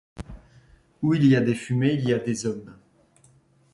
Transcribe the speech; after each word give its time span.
Où 1.03 1.13
il 1.13 1.27
y 1.27 1.35
a 1.35 1.41
des 1.41 1.53
fumées, 1.53 1.93
il 1.93 2.09
y 2.09 2.11
a 2.13 2.17
des 2.17 2.47
hommes. 2.47 2.75